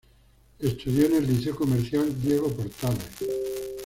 Estudió 0.57 1.05
en 1.05 1.13
el 1.17 1.27
Liceo 1.27 1.55
Comercial 1.55 2.11
"Diego 2.23 2.47
Portales". 2.47 3.21